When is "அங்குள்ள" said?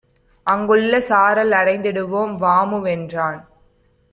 0.47-0.99